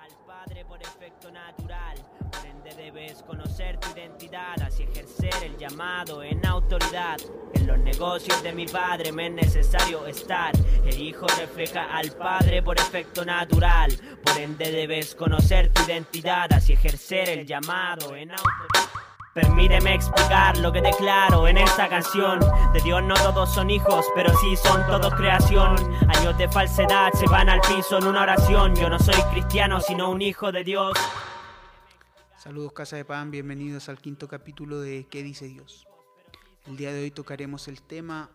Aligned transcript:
al 0.00 0.26
Padre 0.26 0.64
por 0.64 0.80
efecto 0.82 1.30
natural. 1.30 1.96
Por 2.30 2.46
ende 2.46 2.74
debes 2.74 3.22
conocer 3.22 3.78
tu 3.78 3.90
identidad, 3.90 4.60
así 4.62 4.84
ejercer 4.84 5.34
el 5.42 5.56
llamado 5.56 6.22
en 6.22 6.44
autoridad. 6.46 7.18
En 7.54 7.66
los 7.66 7.78
negocios 7.78 8.42
de 8.42 8.52
mi 8.52 8.66
Padre 8.66 9.12
me 9.12 9.26
es 9.26 9.32
necesario 9.32 10.06
estar. 10.06 10.52
El 10.84 11.00
Hijo 11.00 11.26
refleja 11.38 11.96
al 11.96 12.12
Padre 12.12 12.62
por 12.62 12.78
efecto 12.78 13.24
natural. 13.24 13.92
Por 14.24 14.38
ende 14.38 14.70
debes 14.70 15.14
conocer 15.14 15.72
tu 15.72 15.82
identidad, 15.82 16.52
así 16.52 16.74
ejercer 16.74 17.28
el 17.28 17.46
llamado 17.46 18.14
en 18.16 18.30
autoridad. 18.30 18.83
Permíteme 19.34 19.94
explicar 19.94 20.56
lo 20.58 20.70
que 20.70 20.80
declaro 20.80 21.48
en 21.48 21.58
esta 21.58 21.88
canción. 21.88 22.38
De 22.72 22.80
Dios 22.80 23.02
no 23.02 23.14
todos 23.14 23.52
son 23.52 23.68
hijos, 23.68 24.06
pero 24.14 24.32
sí 24.38 24.54
son 24.54 24.86
todos 24.86 25.12
creación. 25.14 25.74
Años 26.08 26.38
de 26.38 26.48
falsedad 26.48 27.12
se 27.14 27.26
van 27.26 27.48
al 27.48 27.60
piso 27.62 27.98
en 27.98 28.06
una 28.06 28.22
oración. 28.22 28.76
Yo 28.76 28.88
no 28.88 29.00
soy 29.00 29.20
cristiano, 29.32 29.80
sino 29.80 30.08
un 30.08 30.22
hijo 30.22 30.52
de 30.52 30.62
Dios. 30.62 30.96
Saludos 32.36 32.74
Casa 32.74 32.94
de 32.94 33.04
Pan, 33.04 33.32
bienvenidos 33.32 33.88
al 33.88 33.98
quinto 33.98 34.28
capítulo 34.28 34.80
de 34.80 35.08
¿Qué 35.10 35.24
dice 35.24 35.46
Dios? 35.46 35.88
El 36.66 36.76
día 36.76 36.92
de 36.92 37.02
hoy 37.02 37.10
tocaremos 37.10 37.66
el 37.66 37.82
tema 37.82 38.30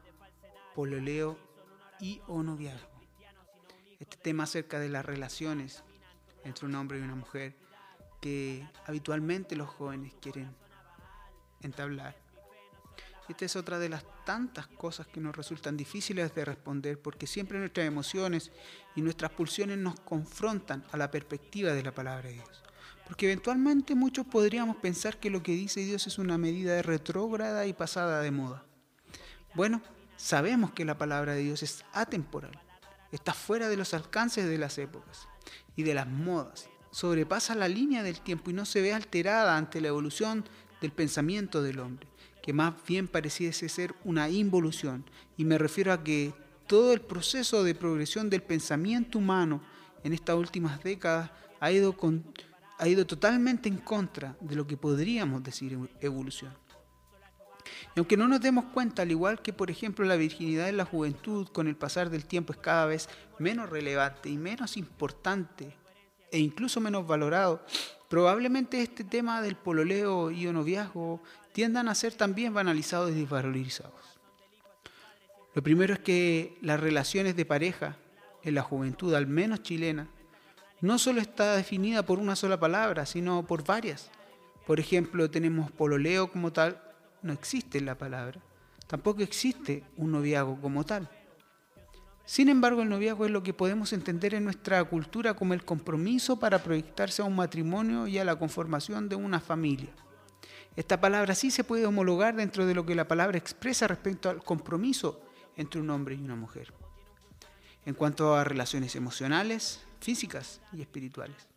pololeo 0.76 1.38
y 2.02 2.20
o 2.28 2.44
noviazgo. 2.44 2.90
Este 4.02 4.18
tema 4.18 4.44
acerca 4.44 4.80
de 4.80 4.90
las 4.90 5.06
relaciones 5.06 5.82
entre 6.44 6.66
un 6.66 6.76
hombre 6.76 7.00
y 7.00 7.04
una 7.04 7.16
mujer 7.16 7.56
que 8.20 8.68
habitualmente 8.86 9.56
los 9.56 9.70
jóvenes 9.70 10.14
quieren 10.20 10.54
entablar. 11.62 12.16
Esta 13.30 13.46
es 13.46 13.56
otra 13.56 13.78
de 13.78 13.90
las 13.90 14.04
tantas 14.26 14.66
cosas 14.66 15.06
que 15.06 15.22
nos 15.22 15.36
resultan 15.36 15.78
difíciles 15.78 16.34
de 16.34 16.46
responder 16.46 17.00
porque 17.00 17.28
siempre 17.28 17.60
nuestras 17.60 17.86
emociones 17.86 18.52
y 18.96 19.02
nuestras 19.02 19.32
pulsiones 19.32 19.78
nos 19.78 20.00
confrontan 20.00 20.84
a 20.92 20.98
la 20.98 21.12
perspectiva 21.12 21.74
de 21.74 21.84
la 21.84 21.94
palabra 21.94 22.28
de 22.28 22.34
Dios. 22.34 22.64
Porque 23.06 23.28
eventualmente 23.28 23.94
muchos 23.94 24.26
podríamos 24.26 24.78
pensar 24.78 25.20
que 25.20 25.30
lo 25.30 25.44
que 25.44 25.52
dice 25.52 25.82
Dios 25.82 26.08
es 26.08 26.18
una 26.18 26.40
medida 26.40 26.82
retrógrada 26.82 27.68
y 27.68 27.74
pasada 27.74 28.22
de 28.22 28.32
moda. 28.32 28.66
Bueno, 29.54 29.82
sabemos 30.18 30.72
que 30.72 30.86
la 30.86 30.98
palabra 30.98 31.34
de 31.34 31.42
Dios 31.42 31.62
es 31.62 31.86
atemporal, 31.94 32.60
está 33.12 33.34
fuera 33.34 33.70
de 33.70 33.78
los 33.78 33.94
alcances 33.94 34.48
de 34.48 34.58
las 34.58 34.80
épocas 34.80 35.28
y 35.76 35.84
de 35.84 35.94
las 35.94 36.08
modas, 36.08 36.68
sobrepasa 36.92 37.54
la 37.54 37.68
línea 37.68 38.02
del 38.02 38.22
tiempo 38.22 38.50
y 38.50 38.54
no 38.54 38.66
se 38.66 38.82
ve 38.82 38.94
alterada 38.94 39.56
ante 39.56 39.82
la 39.82 39.90
evolución 39.90 40.46
del 40.82 40.92
pensamiento 40.92 41.62
del 41.62 41.80
hombre, 41.80 42.08
que 42.42 42.54
más 42.54 42.74
bien 42.88 43.08
pareciese 43.08 43.70
ser 43.70 43.94
una 44.04 44.30
involución. 44.30 45.04
Y 45.38 45.46
me 45.46 45.58
refiero 45.58 45.94
a 45.94 46.04
que 46.04 46.34
todo 46.68 46.94
el 46.94 47.02
proceso 47.02 47.64
de 47.64 47.76
progresión 47.76 48.30
del 48.30 48.44
pensamiento 48.44 49.18
humano 49.18 49.62
en 50.04 50.14
estas 50.14 50.36
últimas 50.36 50.82
décadas 50.84 51.32
ha 51.60 51.72
ido, 51.72 51.96
ha 52.78 52.88
ido 52.88 53.06
totalmente 53.06 53.68
en 53.68 53.78
contra 53.78 54.36
de 54.40 54.56
lo 54.56 54.66
que 54.68 54.78
podríamos 54.78 55.44
decir 55.44 55.78
evolución. 56.00 56.54
Y 57.96 58.00
aunque 58.00 58.18
no 58.18 58.28
nos 58.28 58.42
demos 58.42 58.66
cuenta, 58.66 59.02
al 59.02 59.12
igual 59.12 59.42
que 59.42 59.54
por 59.54 59.70
ejemplo 59.72 60.06
la 60.06 60.16
virginidad 60.16 60.70
en 60.70 60.78
la 60.78 60.86
juventud 60.86 61.48
con 61.48 61.68
el 61.68 61.76
pasar 61.76 62.10
del 62.10 62.26
tiempo 62.26 62.54
es 62.54 62.60
cada 62.60 62.86
vez 62.86 63.10
menos 63.38 63.70
relevante 63.70 64.30
y 64.30 64.38
menos 64.38 64.78
importante 64.78 65.76
e 66.32 66.40
incluso 66.40 66.80
menos 66.80 67.06
valorado, 67.08 67.64
probablemente 68.10 68.82
este 68.82 69.04
tema 69.04 69.42
del 69.42 69.56
pololeo 69.56 70.32
y 70.32 70.48
o 70.48 70.54
noviazgo 70.54 71.22
tiendan 71.54 71.88
a 71.88 71.96
ser 71.96 72.14
también 72.14 72.54
banalizados 72.54 73.12
y 73.12 73.22
desvalorizados. 73.22 73.94
Lo 75.54 75.64
primero 75.64 75.94
es 75.94 76.00
que 76.00 76.58
las 76.62 76.80
relaciones 76.80 77.36
de 77.36 77.46
pareja 77.46 77.98
en 78.44 78.56
la 78.56 78.62
juventud, 78.62 79.14
al 79.14 79.28
menos 79.28 79.64
chilena, 79.64 80.08
no 80.82 80.98
solo 80.98 81.20
está 81.20 81.56
definida 81.56 82.04
por 82.04 82.20
una 82.20 82.36
sola 82.36 82.60
palabra, 82.60 83.06
sino 83.06 83.46
por 83.46 83.66
varias. 83.66 84.10
Por 84.66 84.80
ejemplo, 84.80 85.30
tenemos 85.30 85.72
pololeo 85.72 86.32
como 86.32 86.54
tal, 86.54 86.82
no 87.22 87.34
existe 87.34 87.82
la 87.82 87.98
palabra. 87.98 88.40
Tampoco 88.88 89.22
existe 89.22 89.84
un 89.98 90.12
noviazgo 90.12 90.60
como 90.62 90.86
tal. 90.86 91.10
Sin 92.30 92.48
embargo, 92.48 92.84
el 92.84 92.90
noviazgo 92.90 93.26
es 93.26 93.32
lo 93.32 93.42
que 93.42 93.56
podemos 93.56 93.92
entender 93.92 94.36
en 94.36 94.44
nuestra 94.44 94.84
cultura 94.84 95.34
como 95.34 95.56
el 95.56 95.66
compromiso 95.66 96.40
para 96.40 96.62
proyectarse 96.62 97.24
a 97.24 97.26
un 97.26 97.36
matrimonio 97.36 98.06
y 98.06 98.20
a 98.20 98.24
la 98.24 98.38
conformación 98.38 99.10
de 99.10 99.16
una 99.16 99.40
familia. 99.40 99.90
Esta 100.76 101.02
palabra 101.02 101.34
sí 101.34 101.50
se 101.50 101.64
puede 101.64 101.88
homologar 101.88 102.36
dentro 102.36 102.68
de 102.68 102.76
lo 102.76 102.86
que 102.86 102.94
la 102.94 103.08
palabra 103.08 103.40
expresa 103.40 103.88
respecto 103.88 104.30
al 104.30 104.44
compromiso 104.44 105.20
entre 105.58 105.82
un 105.82 105.90
hombre 105.90 106.14
y 106.14 106.20
una 106.20 106.36
mujer. 106.36 106.72
En 107.88 107.96
cuanto 107.96 108.36
a 108.36 108.44
relaciones 108.44 108.96
emocionales, 108.96 109.82
físicas 110.00 110.62
y 110.72 110.84
espirituales. 110.84 111.48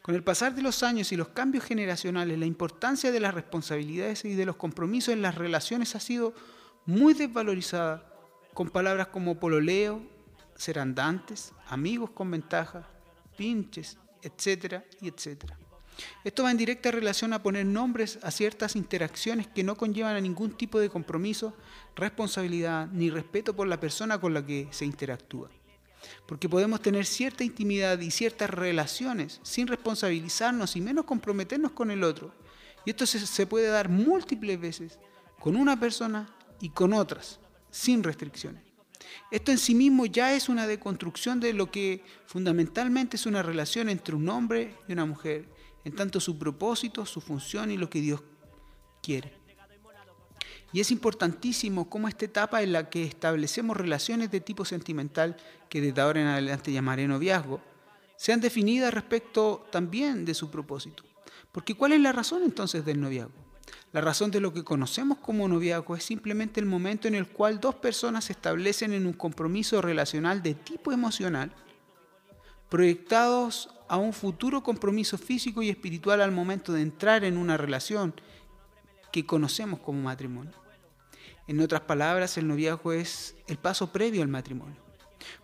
Con 0.00 0.14
el 0.14 0.22
pasar 0.22 0.54
de 0.54 0.62
los 0.62 0.84
años 0.84 1.10
y 1.10 1.16
los 1.16 1.30
cambios 1.30 1.64
generacionales, 1.64 2.38
la 2.38 2.46
importancia 2.46 3.10
de 3.10 3.18
las 3.18 3.34
responsabilidades 3.34 4.24
y 4.24 4.36
de 4.36 4.46
los 4.46 4.54
compromisos 4.54 5.12
en 5.12 5.22
las 5.22 5.34
relaciones 5.34 5.96
ha 5.96 6.00
sido 6.00 6.34
muy 6.86 7.14
desvalorizada 7.14 8.13
con 8.54 8.70
palabras 8.70 9.08
como 9.08 9.38
pololeo, 9.38 10.00
ser 10.56 10.78
andantes, 10.78 11.52
amigos 11.68 12.10
con 12.10 12.30
ventaja, 12.30 12.88
pinches, 13.36 13.98
etcétera 14.22 14.84
y 15.00 15.08
etcétera. 15.08 15.58
Esto 16.24 16.42
va 16.42 16.50
en 16.50 16.56
directa 16.56 16.90
relación 16.90 17.32
a 17.32 17.42
poner 17.42 17.66
nombres 17.66 18.18
a 18.22 18.30
ciertas 18.30 18.74
interacciones 18.74 19.46
que 19.46 19.62
no 19.62 19.76
conllevan 19.76 20.16
a 20.16 20.20
ningún 20.20 20.56
tipo 20.56 20.80
de 20.80 20.88
compromiso, 20.88 21.54
responsabilidad 21.94 22.88
ni 22.88 23.10
respeto 23.10 23.54
por 23.54 23.68
la 23.68 23.78
persona 23.78 24.20
con 24.20 24.34
la 24.34 24.44
que 24.44 24.68
se 24.70 24.84
interactúa. 24.84 25.50
Porque 26.26 26.48
podemos 26.48 26.80
tener 26.82 27.06
cierta 27.06 27.44
intimidad 27.44 27.98
y 28.00 28.10
ciertas 28.10 28.50
relaciones 28.50 29.40
sin 29.42 29.66
responsabilizarnos 29.66 30.76
y 30.76 30.80
menos 30.80 31.04
comprometernos 31.04 31.72
con 31.72 31.90
el 31.90 32.02
otro. 32.02 32.34
Y 32.84 32.90
esto 32.90 33.06
se, 33.06 33.24
se 33.24 33.46
puede 33.46 33.68
dar 33.68 33.88
múltiples 33.88 34.60
veces 34.60 34.98
con 35.38 35.56
una 35.56 35.78
persona 35.78 36.28
y 36.60 36.70
con 36.70 36.92
otras 36.92 37.38
sin 37.74 38.04
restricciones. 38.04 38.62
Esto 39.32 39.50
en 39.50 39.58
sí 39.58 39.74
mismo 39.74 40.06
ya 40.06 40.32
es 40.32 40.48
una 40.48 40.68
deconstrucción 40.68 41.40
de 41.40 41.52
lo 41.52 41.72
que 41.72 42.04
fundamentalmente 42.24 43.16
es 43.16 43.26
una 43.26 43.42
relación 43.42 43.88
entre 43.88 44.14
un 44.14 44.28
hombre 44.28 44.76
y 44.86 44.92
una 44.92 45.04
mujer, 45.04 45.48
en 45.84 45.92
tanto 45.92 46.20
su 46.20 46.38
propósito, 46.38 47.04
su 47.04 47.20
función 47.20 47.72
y 47.72 47.76
lo 47.76 47.90
que 47.90 48.00
Dios 48.00 48.22
quiere. 49.02 49.32
Y 50.72 50.80
es 50.80 50.92
importantísimo 50.92 51.90
cómo 51.90 52.06
esta 52.06 52.24
etapa 52.24 52.62
en 52.62 52.72
la 52.72 52.88
que 52.88 53.04
establecemos 53.04 53.76
relaciones 53.76 54.30
de 54.30 54.40
tipo 54.40 54.64
sentimental, 54.64 55.36
que 55.68 55.80
desde 55.80 56.00
ahora 56.00 56.20
en 56.20 56.28
adelante 56.28 56.72
llamaré 56.72 57.08
noviazgo, 57.08 57.60
sean 58.16 58.40
definidas 58.40 58.94
respecto 58.94 59.66
también 59.72 60.24
de 60.24 60.34
su 60.34 60.48
propósito. 60.48 61.02
Porque 61.50 61.74
¿cuál 61.74 61.92
es 61.92 62.00
la 62.00 62.12
razón 62.12 62.44
entonces 62.44 62.84
del 62.84 63.00
noviazgo? 63.00 63.43
La 63.92 64.00
razón 64.00 64.30
de 64.30 64.40
lo 64.40 64.52
que 64.52 64.64
conocemos 64.64 65.18
como 65.18 65.46
noviazgo 65.48 65.94
es 65.94 66.04
simplemente 66.04 66.60
el 66.60 66.66
momento 66.66 67.06
en 67.06 67.14
el 67.14 67.28
cual 67.28 67.60
dos 67.60 67.76
personas 67.76 68.24
se 68.24 68.32
establecen 68.32 68.92
en 68.92 69.06
un 69.06 69.12
compromiso 69.12 69.80
relacional 69.80 70.42
de 70.42 70.54
tipo 70.54 70.92
emocional, 70.92 71.52
proyectados 72.68 73.70
a 73.88 73.96
un 73.96 74.12
futuro 74.12 74.62
compromiso 74.62 75.16
físico 75.16 75.62
y 75.62 75.70
espiritual 75.70 76.20
al 76.20 76.32
momento 76.32 76.72
de 76.72 76.82
entrar 76.82 77.24
en 77.24 77.36
una 77.36 77.56
relación 77.56 78.14
que 79.12 79.24
conocemos 79.24 79.78
como 79.80 80.02
matrimonio. 80.02 80.52
En 81.46 81.60
otras 81.60 81.82
palabras, 81.82 82.36
el 82.36 82.48
noviazgo 82.48 82.92
es 82.92 83.36
el 83.46 83.58
paso 83.58 83.92
previo 83.92 84.22
al 84.22 84.28
matrimonio. 84.28 84.82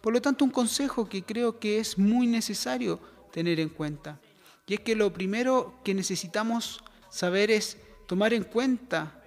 Por 0.01 0.13
lo 0.13 0.21
tanto, 0.21 0.45
un 0.45 0.51
consejo 0.51 1.09
que 1.09 1.23
creo 1.23 1.59
que 1.59 1.79
es 1.79 1.99
muy 1.99 2.27
necesario 2.27 3.01
tener 3.33 3.61
en 3.61 3.69
cuenta, 3.69 4.19
y 4.67 4.75
es 4.75 4.81
que 4.81 4.97
lo 4.97 5.13
primero 5.13 5.79
que 5.85 5.95
necesitamos 5.95 6.83
saber 7.11 7.51
es 7.51 7.77
tomar 8.11 8.35
en 8.35 8.43
cuenta 8.43 9.23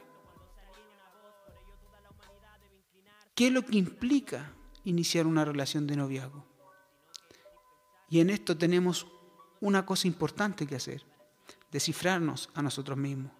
qué 3.33 3.47
es 3.47 3.53
lo 3.53 3.65
que 3.65 3.77
implica 3.77 4.51
iniciar 4.83 5.25
una 5.25 5.45
relación 5.45 5.87
de 5.87 5.95
noviazgo. 5.95 6.43
Y 8.09 8.19
en 8.19 8.29
esto 8.29 8.57
tenemos 8.57 9.07
una 9.61 9.85
cosa 9.85 10.09
importante 10.09 10.67
que 10.67 10.75
hacer, 10.75 11.01
descifrarnos 11.71 12.49
a 12.55 12.61
nosotros 12.61 12.97
mismos, 12.97 13.31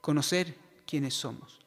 conocer 0.00 0.56
quiénes 0.86 1.12
somos. 1.12 1.60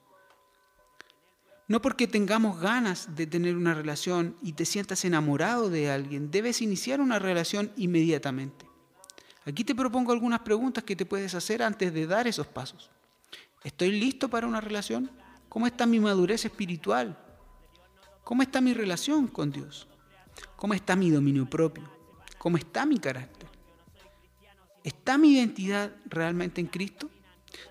No 1.68 1.80
porque 1.80 2.08
tengamos 2.08 2.60
ganas 2.60 3.16
de 3.16 3.28
tener 3.28 3.56
una 3.56 3.76
relación 3.76 4.36
y 4.42 4.54
te 4.54 4.66
sientas 4.66 5.06
enamorado 5.06 5.70
de 5.70 5.92
alguien, 5.92 6.32
debes 6.32 6.60
iniciar 6.64 7.00
una 7.00 7.20
relación 7.20 7.72
inmediatamente. 7.78 8.66
Aquí 9.46 9.64
te 9.64 9.76
propongo 9.76 10.12
algunas 10.12 10.40
preguntas 10.40 10.84
que 10.84 10.96
te 10.96 11.06
puedes 11.06 11.36
hacer 11.36 11.62
antes 11.62 11.94
de 11.94 12.08
dar 12.08 12.26
esos 12.28 12.48
pasos. 12.48 12.90
¿Estoy 13.64 13.92
listo 13.92 14.28
para 14.30 14.48
una 14.48 14.60
relación? 14.60 15.12
¿Cómo 15.48 15.68
está 15.68 15.86
mi 15.86 16.00
madurez 16.00 16.46
espiritual? 16.46 17.18
¿Cómo 18.24 18.42
está 18.42 18.60
mi 18.60 18.74
relación 18.74 19.28
con 19.28 19.52
Dios? 19.52 19.88
¿Cómo 20.56 20.74
está 20.74 20.96
mi 20.96 21.12
dominio 21.12 21.48
propio? 21.48 21.84
¿Cómo 22.40 22.58
está 22.58 22.86
mi 22.86 22.98
carácter? 22.98 23.50
¿Está 24.84 25.18
mi 25.18 25.34
identidad 25.34 25.92
realmente 26.06 26.60
en 26.60 26.68
Cristo? 26.68 27.10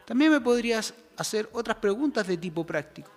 También 0.06 0.30
me 0.30 0.40
podrías 0.40 0.94
hacer 1.16 1.50
otras 1.52 1.78
preguntas 1.78 2.26
de 2.26 2.36
tipo 2.36 2.64
práctico. 2.64 3.10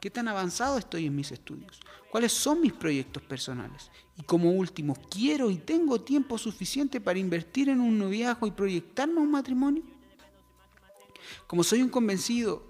¿Qué 0.00 0.10
tan 0.10 0.28
avanzado 0.28 0.78
estoy 0.78 1.06
en 1.06 1.16
mis 1.16 1.32
estudios? 1.32 1.80
¿Cuáles 2.10 2.32
son 2.32 2.60
mis 2.60 2.72
proyectos 2.72 3.22
personales? 3.22 3.90
Y 4.16 4.22
como 4.22 4.52
último, 4.52 4.96
¿quiero 5.10 5.50
y 5.50 5.56
tengo 5.56 6.00
tiempo 6.00 6.38
suficiente 6.38 7.00
para 7.00 7.18
invertir 7.18 7.68
en 7.68 7.80
un 7.80 7.98
noviazgo 7.98 8.46
y 8.46 8.52
proyectarme 8.52 9.20
un 9.20 9.30
matrimonio? 9.30 9.82
Como 11.46 11.64
soy 11.64 11.82
un 11.82 11.88
convencido 11.88 12.62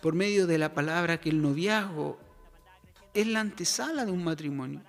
por 0.00 0.14
medio 0.14 0.46
de 0.46 0.58
la 0.58 0.74
palabra 0.74 1.20
que 1.20 1.30
el 1.30 1.42
noviazgo 1.42 2.18
es 3.14 3.26
la 3.26 3.40
antesala 3.40 4.04
de 4.04 4.12
un 4.12 4.24
matrimonio, 4.24 4.82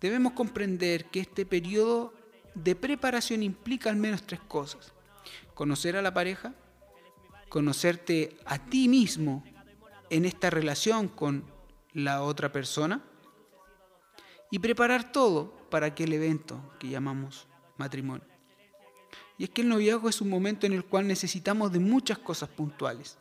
debemos 0.00 0.32
comprender 0.32 1.06
que 1.06 1.20
este 1.20 1.46
periodo 1.46 2.12
de 2.54 2.74
preparación 2.74 3.42
implica 3.42 3.90
al 3.90 3.96
menos 3.96 4.22
tres 4.22 4.40
cosas. 4.40 4.92
Conocer 5.54 5.96
a 5.96 6.02
la 6.02 6.14
pareja, 6.14 6.54
conocerte 7.48 8.36
a 8.44 8.58
ti 8.58 8.88
mismo 8.88 9.44
en 10.10 10.24
esta 10.24 10.50
relación 10.50 11.08
con 11.08 11.44
la 11.92 12.22
otra 12.22 12.52
persona 12.52 13.02
y 14.50 14.58
preparar 14.58 15.12
todo 15.12 15.52
para 15.70 15.86
aquel 15.86 16.12
evento 16.12 16.60
que 16.78 16.88
llamamos 16.88 17.46
matrimonio. 17.76 18.35
Y 19.38 19.44
es 19.44 19.50
que 19.50 19.62
el 19.62 19.68
noviazgo 19.68 20.08
es 20.08 20.20
un 20.20 20.30
momento 20.30 20.66
en 20.66 20.72
el 20.72 20.84
cual 20.84 21.06
necesitamos 21.06 21.72
de 21.72 21.78
muchas 21.78 22.18
cosas 22.18 22.48
puntuales. 22.48 23.18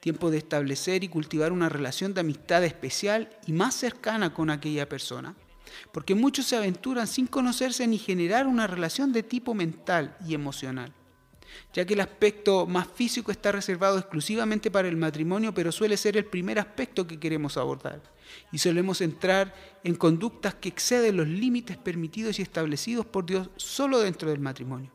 Tiempo 0.00 0.30
de 0.30 0.38
establecer 0.38 1.04
y 1.04 1.08
cultivar 1.08 1.52
una 1.52 1.68
relación 1.68 2.14
de 2.14 2.20
amistad 2.20 2.64
especial 2.64 3.30
y 3.46 3.52
más 3.52 3.74
cercana 3.74 4.34
con 4.34 4.50
aquella 4.50 4.88
persona. 4.88 5.34
Porque 5.92 6.14
muchos 6.14 6.46
se 6.46 6.56
aventuran 6.56 7.06
sin 7.06 7.26
conocerse 7.26 7.86
ni 7.86 7.98
generar 7.98 8.46
una 8.46 8.66
relación 8.66 9.12
de 9.12 9.22
tipo 9.22 9.54
mental 9.54 10.16
y 10.26 10.34
emocional 10.34 10.92
ya 11.72 11.84
que 11.84 11.94
el 11.94 12.00
aspecto 12.00 12.66
más 12.66 12.86
físico 12.86 13.30
está 13.30 13.52
reservado 13.52 13.98
exclusivamente 13.98 14.70
para 14.70 14.88
el 14.88 14.96
matrimonio, 14.96 15.54
pero 15.54 15.72
suele 15.72 15.96
ser 15.96 16.16
el 16.16 16.24
primer 16.24 16.58
aspecto 16.58 17.06
que 17.06 17.18
queremos 17.18 17.56
abordar. 17.56 18.02
Y 18.50 18.58
solemos 18.58 19.00
entrar 19.00 19.54
en 19.84 19.94
conductas 19.94 20.54
que 20.54 20.68
exceden 20.68 21.16
los 21.16 21.28
límites 21.28 21.76
permitidos 21.76 22.38
y 22.38 22.42
establecidos 22.42 23.06
por 23.06 23.26
Dios 23.26 23.50
solo 23.56 24.00
dentro 24.00 24.30
del 24.30 24.40
matrimonio. 24.40 24.90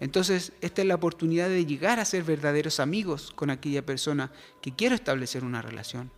Entonces, 0.00 0.52
esta 0.62 0.82
es 0.82 0.88
la 0.88 0.94
oportunidad 0.94 1.48
de 1.48 1.66
llegar 1.66 2.00
a 2.00 2.04
ser 2.06 2.24
verdaderos 2.24 2.80
amigos 2.80 3.32
con 3.34 3.50
aquella 3.50 3.84
persona 3.84 4.32
que 4.62 4.74
quiero 4.74 4.94
establecer 4.94 5.44
una 5.44 5.62
relación. 5.62 6.10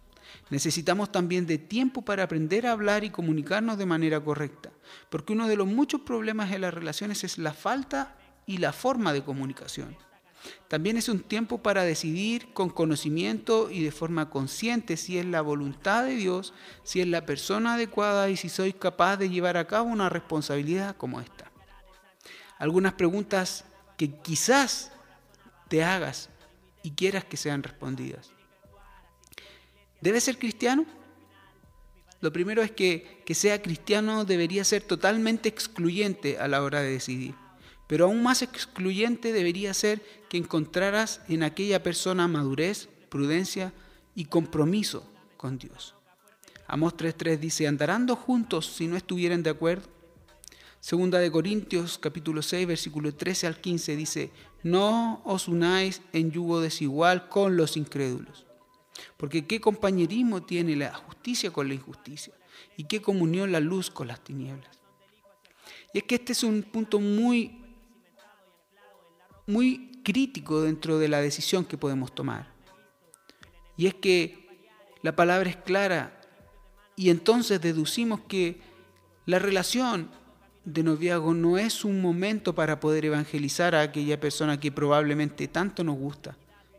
Necesitamos 0.51 1.11
también 1.11 1.47
de 1.47 1.59
tiempo 1.59 2.03
para 2.03 2.23
aprender 2.23 2.67
a 2.67 2.73
hablar 2.73 3.05
y 3.05 3.11
comunicarnos 3.11 3.79
de 3.79 3.87
manera 3.87 4.21
correcta, 4.21 4.71
porque 5.11 5.33
uno 5.33 5.49
de 5.49 5.57
los 5.57 5.67
muchos 5.67 6.03
problemas 6.03 6.53
en 6.53 6.63
las 6.63 6.73
relaciones 6.73 7.25
es 7.25 7.39
la 7.39 7.53
falta 7.53 8.17
y 8.47 8.59
la 8.59 8.73
forma 8.73 9.13
de 9.13 9.25
comunicación. 9.25 9.97
También 10.69 10.97
es 10.97 11.09
un 11.09 11.21
tiempo 11.21 11.59
para 11.59 11.85
decidir 11.85 12.53
con 12.53 12.71
conocimiento 12.71 13.71
y 13.71 13.85
de 13.85 13.93
forma 13.93 14.31
consciente 14.31 14.97
si 14.97 15.19
es 15.19 15.27
la 15.27 15.41
voluntad 15.41 16.05
de 16.05 16.17
Dios, 16.17 16.53
si 16.83 17.01
es 17.01 17.07
la 17.07 17.27
persona 17.27 17.75
adecuada 17.75 18.29
y 18.31 18.37
si 18.37 18.49
soy 18.49 18.73
capaz 18.73 19.17
de 19.19 19.31
llevar 19.31 19.57
a 19.57 19.67
cabo 19.67 19.89
una 19.89 20.09
responsabilidad 20.09 20.97
como 20.97 21.21
esta. 21.21 21.51
Algunas 22.59 22.95
preguntas 22.95 23.65
que 24.03 24.11
quizás 24.11 24.91
te 25.69 25.85
hagas 25.85 26.29
y 26.83 26.91
quieras 26.91 27.25
que 27.25 27.37
sean 27.37 27.63
respondidas. 27.63 28.33
¿Debe 30.01 30.21
ser 30.21 30.41
cristiano? 30.41 30.87
Lo 32.21 32.33
primero 32.33 32.63
es 32.63 32.73
que 32.73 33.23
que 33.25 33.37
sea 33.37 33.63
cristiano 33.63 34.25
debería 34.25 34.65
ser 34.65 34.83
totalmente 34.83 35.49
excluyente 35.49 36.37
a 36.41 36.49
la 36.49 36.65
hora 36.65 36.81
de 36.81 36.91
decidir. 36.91 37.37
Pero 37.87 38.07
aún 38.07 38.25
más 38.25 38.43
excluyente 38.43 39.33
debería 39.33 39.73
ser 39.73 40.03
que 40.29 40.37
encontraras 40.37 41.21
en 41.29 41.45
aquella 41.45 41.85
persona 41.85 42.27
madurez, 42.27 42.89
prudencia 43.09 43.73
y 44.17 44.25
compromiso 44.25 45.09
con 45.37 45.59
Dios. 45.59 45.95
Amos 46.67 46.97
3.3 46.97 47.39
dice, 47.39 47.69
¿andarán 47.69 48.09
juntos 48.09 48.67
si 48.67 48.89
no 48.89 48.97
estuvieran 48.97 49.45
de 49.45 49.51
acuerdo? 49.51 49.92
Segunda 50.83 51.21
de 51.21 51.31
Corintios 51.31 51.97
capítulo 51.97 52.43
6 52.43 52.67
versículo 52.67 53.15
13 53.15 53.47
al 53.47 53.61
15 53.61 53.95
dice, 53.95 54.33
no 54.65 55.23
os 55.25 55.47
unáis 55.47 56.03
en 56.13 56.33
yugo 56.33 56.61
desigual 56.61 57.29
con 57.29 57.57
los 57.57 57.77
incrédulos. 57.77 58.47
Porque 59.17 59.47
qué 59.47 59.61
compañerismo 59.61 60.43
tiene 60.43 60.75
la 60.75 60.93
justicia 60.93 61.53
con 61.53 61.69
la 61.69 61.75
injusticia 61.75 62.35
y 62.77 62.83
qué 62.83 63.01
comunión 63.01 63.53
la 63.53 63.61
luz 63.61 63.93
con 63.93 64.09
las 64.09 64.25
tinieblas. 64.25 64.81
Y 65.95 65.99
es 65.99 66.05
que 66.05 66.17
este 66.17 66.33
es 66.33 66.43
un 66.43 66.65
punto 66.65 66.99
muy 66.99 67.63
muy 69.47 70.03
crítico 70.03 70.63
dentro 70.63 70.99
de 70.99 71.07
la 71.07 71.21
decisión 71.21 71.65
que 71.65 71.79
podemos 71.79 72.13
tomar. 72.13 72.53
Y 73.77 73.87
es 73.87 73.95
que 73.95 74.67
la 75.03 75.15
palabra 75.15 75.49
es 75.49 75.57
clara 75.59 76.21
y 76.97 77.11
entonces 77.11 77.61
deducimos 77.61 78.23
que 78.23 78.61
la 79.27 79.39
relación 79.39 80.11
de 80.65 80.83
noviazgo 80.83 81.35
no 81.35 81.59
es 81.59 81.85
un 81.85 82.01
momento 82.01 82.55
para 82.55 82.79
poder 82.79 83.05
evangelizar 83.05 83.75
a 83.75 83.83
aquella 83.83 84.21
persona 84.21 84.61
que 84.61 84.71
probablemente 84.71 85.49
tanto 85.49 85.83
nos 85.83 85.97
gusta, 85.97 86.37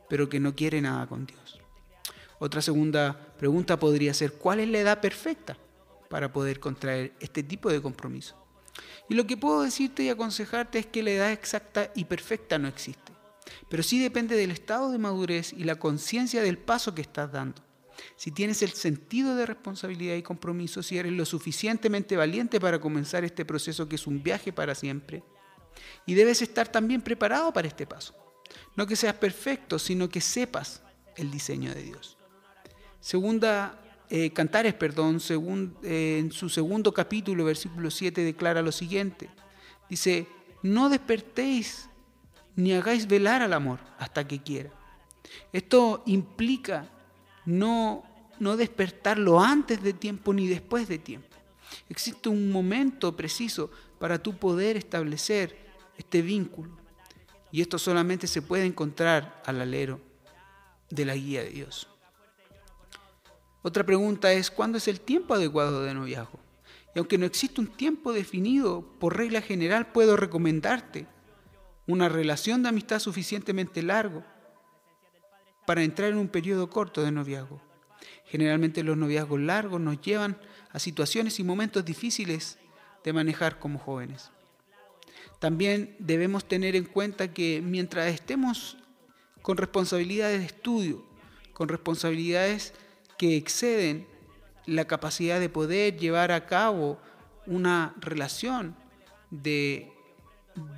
pero 0.10 0.30
que 0.30 0.40
no 0.40 0.56
quiere 0.56 0.82
nada 0.82 1.06
con 1.08 1.26
Dios. 1.26 1.60
Otra 2.40 2.62
segunda 2.62 3.18
pregunta 3.38 3.80
podría 3.80 4.14
ser, 4.14 4.34
¿cuál 4.34 4.60
es 4.60 4.70
la 4.70 4.80
edad 4.80 5.02
perfecta 5.02 5.58
para 6.10 6.32
poder 6.32 6.60
contraer 6.60 7.14
este 7.20 7.44
tipo 7.44 7.70
de 7.70 7.82
compromiso? 7.82 8.36
Y 9.10 9.16
lo 9.16 9.28
que 9.28 9.38
puedo 9.38 9.64
decirte 9.64 10.04
y 10.04 10.10
aconsejarte 10.10 10.80
es 10.80 10.86
que 10.86 11.04
la 11.04 11.12
edad 11.12 11.32
exacta 11.32 11.92
y 11.96 12.06
perfecta 12.06 12.58
no 12.58 12.68
existe, 12.68 13.12
pero 13.70 13.84
sí 13.84 14.02
depende 14.02 14.36
del 14.36 14.52
estado 14.52 14.92
de 14.92 14.98
madurez 14.98 15.54
y 15.54 15.66
la 15.66 15.76
conciencia 15.76 16.42
del 16.42 16.58
paso 16.58 16.96
que 16.96 17.02
estás 17.02 17.32
dando. 17.32 17.62
Si 18.16 18.32
tienes 18.32 18.62
el 18.62 18.72
sentido 18.72 19.36
de 19.36 19.46
responsabilidad 19.46 20.16
y 20.16 20.24
compromiso, 20.24 20.84
si 20.84 20.98
eres 20.98 21.12
lo 21.12 21.26
suficientemente 21.26 22.18
valiente 22.18 22.60
para 22.60 22.80
comenzar 22.80 23.24
este 23.24 23.46
proceso 23.46 23.88
que 23.88 23.96
es 23.96 24.08
un 24.08 24.22
viaje 24.22 24.52
para 24.52 24.76
siempre, 24.76 25.24
y 26.06 26.14
debes 26.14 26.42
estar 26.42 26.68
también 26.68 27.02
preparado 27.02 27.52
para 27.52 27.68
este 27.68 27.86
paso. 27.86 28.16
No 28.76 28.86
que 28.86 28.96
seas 28.96 29.16
perfecto, 29.16 29.80
sino 29.80 30.10
que 30.10 30.22
sepas 30.22 30.82
el 31.16 31.32
diseño 31.32 31.74
de 31.74 31.84
Dios. 31.84 32.18
Segunda 33.00 33.80
eh, 34.10 34.32
Cantares, 34.32 34.74
perdón, 34.74 35.20
eh, 35.84 36.18
en 36.20 36.32
su 36.32 36.50
segundo 36.50 36.94
capítulo, 36.94 37.46
versículo 37.46 37.90
7, 37.90 38.22
declara 38.22 38.62
lo 38.62 38.72
siguiente. 38.72 39.30
Dice, 39.90 40.28
no 40.62 40.90
despertéis 40.90 41.90
ni 42.56 42.74
hagáis 42.74 43.08
velar 43.08 43.42
al 43.42 43.54
amor 43.54 43.80
hasta 43.98 44.28
que 44.28 44.42
quiera. 44.42 44.70
Esto 45.52 46.04
implica 46.06 46.90
no, 47.46 48.04
no 48.40 48.58
despertarlo 48.58 49.40
antes 49.40 49.82
de 49.82 49.94
tiempo 49.94 50.34
ni 50.34 50.48
después 50.48 50.88
de 50.88 51.00
tiempo. 51.00 51.28
Existe 51.90 52.30
un 52.30 52.52
momento 52.52 53.16
preciso 53.16 53.72
para 54.00 54.22
tú 54.22 54.38
poder 54.38 54.78
establecer 54.78 55.58
este 55.98 56.22
vínculo. 56.22 56.72
Y 57.52 57.62
esto 57.62 57.78
solamente 57.78 58.28
se 58.28 58.42
puede 58.42 58.66
encontrar 58.66 59.42
al 59.46 59.62
alero 59.62 60.00
de 60.90 61.06
la 61.06 61.16
guía 61.16 61.44
de 61.44 61.50
Dios. 61.50 61.88
Otra 63.62 63.86
pregunta 63.86 64.34
es, 64.34 64.52
¿cuándo 64.52 64.78
es 64.78 64.88
el 64.88 65.00
tiempo 65.00 65.34
adecuado 65.34 65.84
de 65.84 65.94
noviazgo? 65.94 66.40
Y 66.96 67.00
aunque 67.00 67.18
no 67.18 67.26
existe 67.26 67.62
un 67.62 67.68
tiempo 67.68 68.12
definido, 68.12 68.82
por 69.00 69.18
regla 69.18 69.42
general 69.42 69.92
puedo 69.92 70.18
recomendarte 70.18 71.08
una 71.88 72.10
relación 72.10 72.64
de 72.64 72.70
amistad 72.70 73.00
suficientemente 73.00 73.82
largo 73.82 74.24
para 75.66 75.84
entrar 75.84 76.10
en 76.10 76.18
un 76.18 76.28
periodo 76.28 76.70
corto 76.70 77.04
de 77.04 77.12
noviazgo. 77.12 77.62
Generalmente 78.26 78.84
los 78.84 78.98
noviazgos 78.98 79.40
largos 79.40 79.80
nos 79.80 80.02
llevan 80.02 80.38
a 80.72 80.80
situaciones 80.80 81.40
y 81.40 81.44
momentos 81.44 81.86
difíciles 81.86 82.58
de 83.04 83.14
manejar 83.14 83.60
como 83.60 83.80
jóvenes. 83.80 84.32
También 85.40 85.96
debemos 86.00 86.46
tener 86.48 86.76
en 86.76 86.86
cuenta 86.86 87.34
que 87.34 87.62
mientras 87.62 88.08
estemos 88.08 88.78
con 89.42 89.58
responsabilidades 89.58 90.40
de 90.40 90.46
estudio, 90.46 91.06
con 91.54 91.68
responsabilidades 91.68 92.74
que 93.18 93.38
exceden 93.38 94.08
la 94.66 94.86
capacidad 94.86 95.40
de 95.40 95.50
poder 95.50 95.98
llevar 95.98 96.32
a 96.32 96.46
cabo 96.46 97.00
una 97.46 97.94
relación 98.00 98.76
de, 99.30 99.93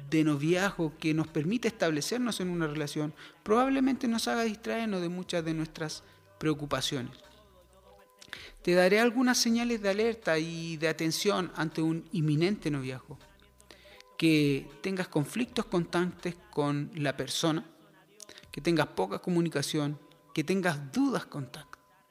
de 0.09 0.23
noviazgo 0.23 0.97
que 0.97 1.13
nos 1.13 1.27
permite 1.27 1.67
establecernos 1.67 2.39
en 2.39 2.49
una 2.49 2.67
relación, 2.67 3.13
probablemente 3.43 4.07
nos 4.07 4.27
haga 4.27 4.43
distraernos 4.43 5.01
de 5.01 5.09
muchas 5.09 5.43
de 5.43 5.53
nuestras 5.53 6.03
preocupaciones. 6.39 7.17
Te 8.61 8.73
daré 8.73 8.99
algunas 8.99 9.37
señales 9.37 9.81
de 9.81 9.89
alerta 9.89 10.39
y 10.39 10.77
de 10.77 10.87
atención 10.87 11.51
ante 11.55 11.81
un 11.81 12.03
inminente 12.13 12.71
noviazgo. 12.71 13.19
Que 14.17 14.67
tengas 14.81 15.07
conflictos 15.07 15.65
constantes 15.65 16.35
con 16.49 16.89
la 16.95 17.15
persona, 17.15 17.63
que 18.51 18.61
tengas 18.61 18.87
poca 18.87 19.19
comunicación, 19.19 19.99
que 20.33 20.43
tengas 20.43 20.91
dudas 20.91 21.27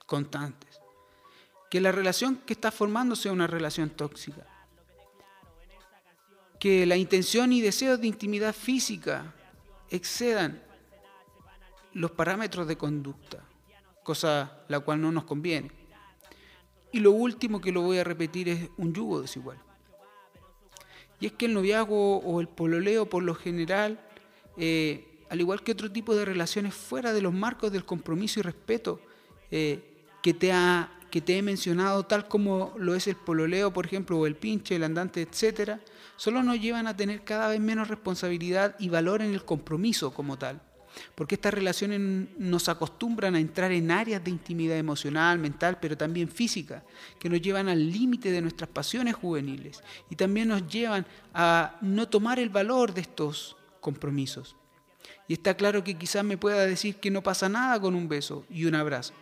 constantes. 0.06 0.78
Que 1.70 1.80
la 1.80 1.90
relación 1.90 2.36
que 2.36 2.52
está 2.52 2.70
formando 2.70 3.16
sea 3.16 3.32
una 3.32 3.48
relación 3.48 3.90
tóxica. 3.90 4.46
Que 6.64 6.86
la 6.86 6.96
intención 6.96 7.52
y 7.52 7.60
deseos 7.60 8.00
de 8.00 8.06
intimidad 8.06 8.54
física 8.54 9.34
excedan 9.90 10.62
los 11.92 12.10
parámetros 12.12 12.66
de 12.66 12.78
conducta, 12.78 13.44
cosa 14.02 14.64
la 14.68 14.80
cual 14.80 15.02
no 15.02 15.12
nos 15.12 15.24
conviene. 15.24 15.70
Y 16.90 17.00
lo 17.00 17.10
último 17.10 17.60
que 17.60 17.70
lo 17.70 17.82
voy 17.82 17.98
a 17.98 18.04
repetir 18.04 18.48
es 18.48 18.70
un 18.78 18.94
yugo 18.94 19.20
desigual. 19.20 19.58
Y 21.20 21.26
es 21.26 21.32
que 21.32 21.44
el 21.44 21.52
noviazgo 21.52 22.20
o 22.20 22.40
el 22.40 22.48
pololeo 22.48 23.10
por 23.10 23.22
lo 23.24 23.34
general, 23.34 24.00
eh, 24.56 25.22
al 25.28 25.40
igual 25.40 25.62
que 25.62 25.72
otro 25.72 25.92
tipo 25.92 26.16
de 26.16 26.24
relaciones 26.24 26.72
fuera 26.72 27.12
de 27.12 27.20
los 27.20 27.34
marcos 27.34 27.72
del 27.72 27.84
compromiso 27.84 28.40
y 28.40 28.42
respeto 28.42 29.02
eh, 29.50 30.06
que, 30.22 30.32
te 30.32 30.50
ha, 30.50 30.98
que 31.14 31.20
te 31.20 31.38
he 31.38 31.42
mencionado, 31.42 32.02
tal 32.06 32.26
como 32.26 32.74
lo 32.76 32.96
es 32.96 33.06
el 33.06 33.14
pololeo, 33.14 33.72
por 33.72 33.86
ejemplo, 33.86 34.18
o 34.18 34.26
el 34.26 34.34
pinche, 34.34 34.74
el 34.74 34.82
andante, 34.82 35.22
etcétera, 35.22 35.78
solo 36.16 36.42
nos 36.42 36.60
llevan 36.60 36.88
a 36.88 36.96
tener 36.96 37.22
cada 37.22 37.46
vez 37.46 37.60
menos 37.60 37.86
responsabilidad 37.86 38.74
y 38.80 38.88
valor 38.88 39.22
en 39.22 39.32
el 39.32 39.44
compromiso 39.44 40.12
como 40.12 40.36
tal 40.36 40.60
porque 41.14 41.36
estas 41.36 41.54
relaciones 41.54 42.28
nos 42.36 42.68
acostumbran 42.68 43.36
a 43.36 43.40
entrar 43.40 43.70
en 43.70 43.92
áreas 43.92 44.24
de 44.24 44.30
intimidad 44.30 44.76
emocional, 44.76 45.38
mental, 45.38 45.78
pero 45.80 45.96
también 45.96 46.28
física, 46.28 46.84
que 47.20 47.28
nos 47.28 47.40
llevan 47.40 47.68
al 47.68 47.92
límite 47.92 48.32
de 48.32 48.40
nuestras 48.40 48.70
pasiones 48.70 49.14
juveniles 49.14 49.82
y 50.10 50.16
también 50.16 50.48
nos 50.48 50.66
llevan 50.66 51.06
a 51.32 51.78
no 51.80 52.08
tomar 52.08 52.40
el 52.40 52.48
valor 52.48 52.92
de 52.92 53.02
estos 53.02 53.56
compromisos. 53.80 54.56
Y 55.26 55.34
está 55.34 55.54
claro 55.54 55.84
que 55.84 55.96
quizás 55.96 56.24
me 56.24 56.38
pueda 56.38 56.64
decir 56.66 56.96
que 56.96 57.10
no 57.10 57.22
pasa 57.22 57.48
nada 57.48 57.80
con 57.80 57.94
un 57.94 58.08
beso 58.08 58.44
y 58.48 58.64
un 58.64 58.74
abrazo, 58.74 59.14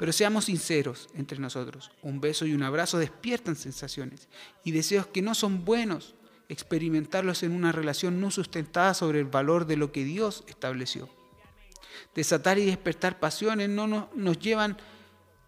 pero 0.00 0.14
seamos 0.14 0.46
sinceros 0.46 1.10
entre 1.12 1.38
nosotros, 1.38 1.90
un 2.00 2.22
beso 2.22 2.46
y 2.46 2.54
un 2.54 2.62
abrazo 2.62 2.96
despiertan 2.96 3.54
sensaciones 3.54 4.28
y 4.64 4.70
deseos 4.70 5.06
que 5.06 5.20
no 5.20 5.34
son 5.34 5.66
buenos. 5.66 6.14
Experimentarlos 6.48 7.42
en 7.42 7.52
una 7.52 7.70
relación 7.70 8.18
no 8.18 8.30
sustentada 8.30 8.94
sobre 8.94 9.18
el 9.18 9.26
valor 9.26 9.66
de 9.66 9.76
lo 9.76 9.92
que 9.92 10.02
Dios 10.04 10.42
estableció. 10.48 11.10
Desatar 12.14 12.58
y 12.58 12.64
despertar 12.64 13.20
pasiones 13.20 13.68
no 13.68 14.08
nos, 14.14 14.38
llevan 14.38 14.78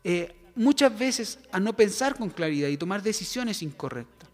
eh, 0.05 0.37
muchas 0.55 0.99
veces 0.99 1.39
a 1.51 1.59
no 1.59 1.75
pensar 1.75 2.19
con 2.19 2.29
claridad 2.29 2.69
y 2.69 2.77
tomar 2.77 3.03
decisiones 3.03 3.63
incorrectas. 3.63 4.29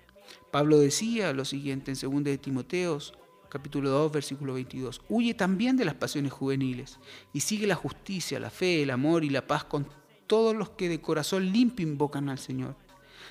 Pablo 0.51 0.81
decía 0.81 1.33
lo 1.33 1.45
siguiente 1.45 1.93
en 1.93 1.97
2 1.97 2.25
de 2.25 2.39
Timoteos, 2.39 3.15
capítulo 3.49 3.91
2, 3.91 4.11
versículo 4.11 4.55
22, 4.55 5.01
huye 5.09 5.35
también 5.35 5.77
de 5.77 5.85
las 5.85 5.95
pasiones 5.95 6.33
juveniles 6.33 6.99
y 7.33 7.39
sigue 7.39 7.69
la 7.69 7.77
justicia, 7.77 8.41
la 8.41 8.51
fe, 8.51 8.83
el 8.83 8.91
amor 8.91 9.23
y 9.23 9.31
la 9.31 9.47
paz 9.47 9.63
con 9.63 9.87
todos 10.29 10.55
los 10.55 10.71
que 10.71 10.89
de 10.89 11.01
corazón 11.01 11.51
limpio 11.51 11.87
invocan 11.87 12.29
al 12.29 12.39
Señor. 12.39 12.77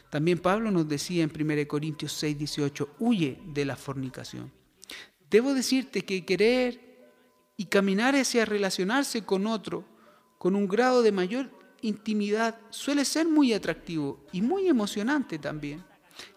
También 0.10 0.39
Pablo 0.39 0.72
nos 0.72 0.88
decía 0.89 1.24
en 1.24 1.32
1 1.34 1.68
Corintios 1.68 2.12
6, 2.13 2.38
18, 2.38 2.96
huye 3.00 3.39
de 3.46 3.63
la 3.63 3.77
fornicación. 3.77 4.51
Debo 5.30 5.54
decirte 5.54 6.04
que 6.04 6.25
querer 6.25 7.10
y 7.56 7.66
caminar 7.66 8.16
hacia 8.16 8.46
relacionarse 8.46 9.24
con 9.24 9.48
otro 9.48 9.86
con 10.38 10.56
un 10.56 10.68
grado 10.68 11.01
de 11.01 11.12
mayor 11.12 11.50
intimidad 11.82 12.60
suele 12.70 13.06
ser 13.06 13.27
muy 13.27 13.54
atractivo 13.54 14.25
y 14.32 14.42
muy 14.42 14.68
emocionante 14.68 15.39
también, 15.39 15.84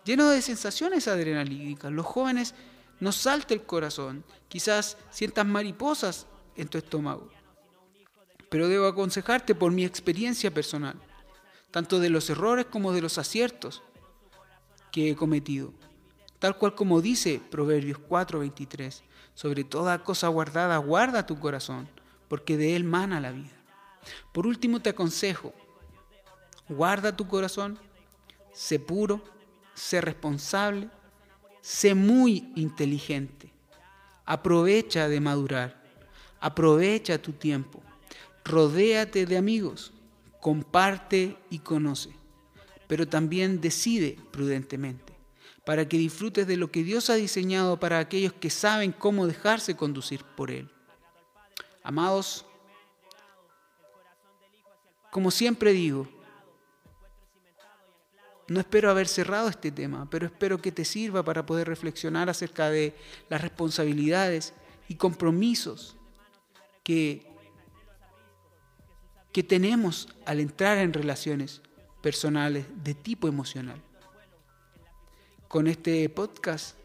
lleno 0.05 0.29
de 0.29 0.43
sensaciones 0.43 1.09
adrenalínicas. 1.09 1.93
Los 1.93 2.07
jóvenes 2.07 2.55
nos 2.99 3.17
salta 3.17 3.55
el 3.55 3.63
corazón, 3.63 4.25
quizás 4.49 4.97
sientas 5.11 5.47
mariposas 5.47 6.27
en 6.57 6.69
tu 6.69 6.79
estómago. 6.79 7.31
Pero 8.51 8.69
debo 8.69 8.87
aconsejarte 8.87 9.55
por 9.55 9.73
mi 9.73 9.85
experiencia 9.85 10.51
personal, 10.51 10.97
tanto 11.71 12.01
de 12.01 12.11
los 12.11 12.29
errores 12.29 12.67
como 12.67 12.93
de 12.93 13.01
los 13.01 13.17
aciertos 13.17 13.83
que 14.93 15.11
he 15.11 15.17
cometido. 15.17 15.73
Tal 16.41 16.59
cual 16.59 16.75
como 16.75 17.01
dice 17.01 17.41
Proverbios 17.51 17.99
4:23, 17.99 19.03
sobre 19.35 19.65
toda 19.65 20.03
cosa 20.03 20.29
guardada, 20.29 20.77
guarda 20.79 21.27
tu 21.27 21.39
corazón, 21.39 21.89
porque 22.29 22.57
de 22.57 22.77
él 22.77 22.85
mana 22.85 23.21
la 23.21 23.31
vida. 23.31 23.57
Por 24.33 24.47
último 24.47 24.81
te 24.81 24.91
aconsejo, 24.91 25.55
guarda 26.69 27.17
tu 27.17 27.29
corazón, 27.29 27.79
sé 28.53 28.79
puro, 28.79 29.23
sé 29.75 30.01
responsable, 30.01 30.89
sé 31.61 31.95
muy 31.95 32.53
inteligente, 32.57 33.53
aprovecha 34.25 35.09
de 35.09 35.21
madurar, 35.21 35.83
aprovecha 36.41 37.21
tu 37.21 37.33
tiempo, 37.33 37.83
rodéate 38.45 39.27
de 39.27 39.37
amigos, 39.37 39.93
comparte 40.41 41.37
y 41.51 41.61
conoce, 41.61 42.11
pero 42.87 43.07
también 43.07 43.61
decide 43.61 44.19
prudentemente 44.31 45.11
para 45.65 45.87
que 45.89 45.99
disfrutes 45.99 46.47
de 46.47 46.57
lo 46.57 46.73
que 46.73 46.83
Dios 46.83 47.11
ha 47.11 47.15
diseñado 47.15 47.79
para 47.79 47.99
aquellos 47.99 48.33
que 48.33 48.51
saben 48.51 48.93
cómo 48.93 49.27
dejarse 49.27 49.77
conducir 49.77 50.25
por 50.25 50.51
Él. 50.51 50.69
Amados, 51.85 52.45
como 55.11 55.31
siempre 55.31 55.73
digo, 55.73 56.09
no 58.49 58.59
espero 58.59 58.91
haber 58.91 59.07
cerrado 59.07 59.49
este 59.49 59.71
tema, 59.71 60.09
pero 60.11 60.27
espero 60.27 60.59
que 60.59 60.73
te 60.73 60.85
sirva 60.85 61.25
para 61.25 61.47
poder 61.47 61.69
reflexionar 61.69 62.29
acerca 62.29 62.69
de 62.69 62.97
las 63.29 63.41
responsabilidades 63.41 64.55
y 64.89 64.97
compromisos 64.97 65.97
que, 66.83 67.30
que 69.33 69.43
tenemos 69.43 70.09
al 70.27 70.41
entrar 70.41 70.79
en 70.79 70.93
relaciones 70.93 71.63
personales 72.03 72.67
de 72.83 72.95
tipo 72.95 73.29
emocional 73.29 73.81
con 75.51 75.67
este 75.67 76.09
podcast 76.09 76.77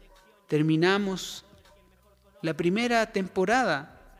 terminamos 0.48 1.44
la 2.42 2.56
primera 2.56 3.06
temporada 3.12 4.18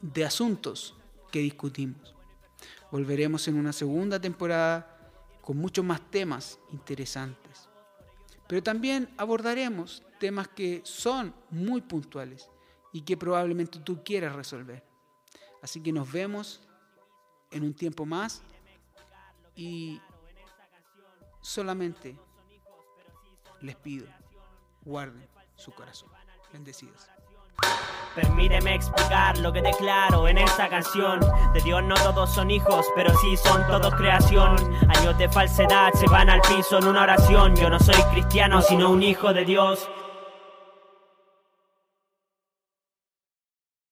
de 0.00 0.24
asuntos 0.24 0.94
que 1.32 1.40
discutimos. 1.40 2.14
Volveremos 2.92 3.48
en 3.48 3.56
una 3.56 3.72
segunda 3.72 4.20
temporada 4.20 5.10
con 5.40 5.56
muchos 5.56 5.84
más 5.84 6.00
temas 6.12 6.60
interesantes. 6.70 7.68
Pero 8.46 8.62
también 8.62 9.08
abordaremos 9.16 10.04
temas 10.20 10.46
que 10.46 10.82
son 10.84 11.34
muy 11.50 11.80
puntuales 11.80 12.48
y 12.92 13.00
que 13.00 13.16
probablemente 13.16 13.80
tú 13.80 14.04
quieras 14.04 14.36
resolver. 14.36 14.84
Así 15.60 15.80
que 15.80 15.90
nos 15.90 16.12
vemos 16.12 16.60
en 17.52 17.64
un 17.64 17.74
tiempo 17.74 18.04
más 18.04 18.42
y 19.54 20.00
solamente 21.40 22.16
les 23.60 23.76
pido, 23.76 24.06
guarden 24.84 25.28
su 25.56 25.72
corazón. 25.72 26.10
Bendecidos. 26.52 27.08
Permíteme 28.14 28.74
explicar 28.74 29.38
lo 29.38 29.52
que 29.52 29.62
declaro 29.62 30.28
en 30.28 30.36
esta 30.36 30.68
canción. 30.68 31.20
De 31.54 31.60
Dios 31.62 31.82
no 31.82 31.94
todos 31.94 32.34
son 32.34 32.50
hijos, 32.50 32.84
pero 32.94 33.10
sí 33.18 33.36
son 33.38 33.66
todos 33.66 33.94
creación. 33.94 34.56
Años 34.94 35.16
de 35.16 35.30
falsedad 35.30 35.92
se 35.94 36.06
van 36.08 36.28
al 36.28 36.42
piso 36.42 36.78
en 36.78 36.88
una 36.88 37.04
oración. 37.04 37.56
Yo 37.56 37.70
no 37.70 37.78
soy 37.78 38.02
cristiano, 38.12 38.60
sino 38.60 38.90
un 38.90 39.02
hijo 39.02 39.32
de 39.32 39.46
Dios. 39.46 39.88